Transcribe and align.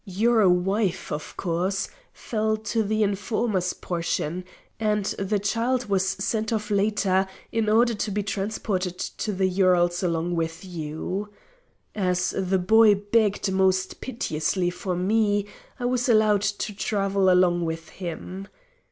Your 0.03 0.49
wife, 0.49 1.11
of 1.11 1.37
course, 1.37 1.87
fell 2.11 2.57
to 2.57 2.81
the 2.81 3.03
informer's 3.03 3.73
portion, 3.73 4.45
and 4.79 5.05
the 5.19 5.37
child 5.37 5.89
was 5.89 6.03
sent 6.07 6.51
off 6.51 6.71
later 6.71 7.27
in 7.51 7.69
order 7.69 7.93
to 7.93 8.09
be 8.09 8.23
transported 8.23 8.97
to 8.97 9.31
the 9.31 9.45
Urals 9.45 10.01
along 10.01 10.35
with 10.35 10.65
you. 10.65 11.29
As 11.93 12.31
the 12.35 12.57
boy 12.57 12.95
begged 12.95 13.51
most 13.51 14.01
piteously 14.01 14.71
for 14.71 14.95
me 14.95 15.45
I 15.79 15.85
was 15.85 16.09
allowed 16.09 16.41
to 16.41 16.73
travel 16.73 17.29
along 17.31 17.63
with 17.65 17.89
him. 17.89 18.47